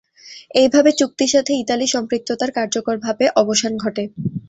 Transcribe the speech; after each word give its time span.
এইভাবে 0.55 0.89
চুক্তির 0.99 1.33
সাথে 1.35 1.51
ইতালির 1.55 1.93
সম্পৃক্ততার 1.95 2.51
কার্যকরভাবে 2.57 3.25
অবসান 3.41 3.73
ঘটে। 3.83 4.03